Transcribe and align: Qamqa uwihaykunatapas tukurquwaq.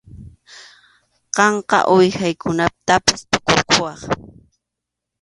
Qamqa 1.35 1.77
uwihaykunatapas 1.93 3.19
tukurquwaq. 3.31 3.99